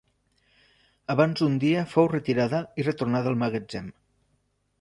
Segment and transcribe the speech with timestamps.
[1.15, 3.93] Abans d'un dia fou retirada i retornada al magatzem.